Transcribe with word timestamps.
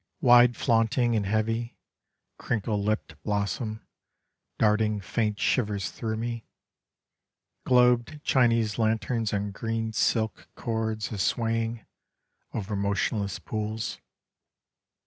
Wide 0.21 0.57
flaunting 0.57 1.15
and 1.15 1.27
heavy, 1.27 1.77
crinkle 2.39 2.81
lipped 2.83 3.21
blossom, 3.21 3.85
Darting 4.57 4.99
faint 4.99 5.39
shivers 5.39 5.91
through 5.91 6.17
me; 6.17 6.47
Globed 7.65 8.19
Chinese 8.23 8.79
lanterns 8.79 9.31
on 9.31 9.51
green 9.51 9.93
silk 9.93 10.47
cords 10.55 11.11
a 11.11 11.19
swaying 11.19 11.85
Over 12.51 12.75
motionless 12.75 13.37
pools. 13.37 13.99